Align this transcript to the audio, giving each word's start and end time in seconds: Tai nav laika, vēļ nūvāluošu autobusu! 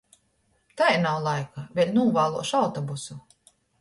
Tai 0.81 0.87
nav 1.03 1.19
laika, 1.27 1.65
vēļ 1.81 1.91
nūvāluošu 1.99 2.59
autobusu! 2.61 3.19